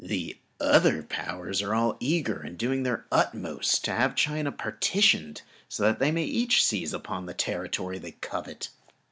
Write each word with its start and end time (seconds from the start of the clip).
The 0.03 0.39
other 0.59 1.03
Powers 1.03 1.61
are 1.61 1.75
all 1.75 1.95
eager 1.99 2.39
and 2.39 2.53
are 2.53 2.57
doing 2.57 2.81
their 2.81 3.05
utmost 3.11 3.85
to 3.85 3.91
have 3.91 4.15
China 4.15 4.51
partitioned, 4.51 5.43
so 5.69 5.83
that 5.83 5.99
they 5.99 6.09
may 6.09 6.25
each 6.25 6.65
seize 6.65 6.91
upon 6.91 7.27
the 7.27 7.35
territory 7.35 7.99
they 7.99 8.13
covet. 8.13 8.69